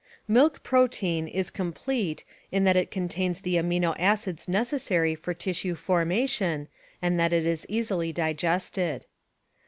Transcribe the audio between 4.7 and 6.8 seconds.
sary for tissue formation,